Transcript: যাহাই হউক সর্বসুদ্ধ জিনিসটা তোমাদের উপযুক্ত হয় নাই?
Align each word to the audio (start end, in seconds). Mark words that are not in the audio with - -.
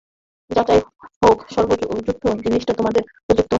যাহাই 0.51 0.79
হউক 1.19 1.39
সর্বসুদ্ধ 1.49 2.07
জিনিসটা 2.43 2.73
তোমাদের 2.73 3.03
উপযুক্ত 3.03 3.27
হয় 3.27 3.35
নাই? 3.37 3.47